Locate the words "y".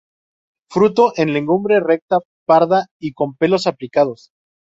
2.99-3.13